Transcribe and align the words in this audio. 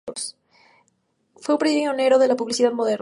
Fue 1.35 1.53
un 1.55 1.59
pionero 1.59 2.17
de 2.17 2.27
la 2.27 2.35
publicidad 2.35 2.71
moderna. 2.73 2.99